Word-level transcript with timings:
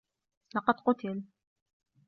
لقد 0.55 0.79
قُتل. 0.79 1.23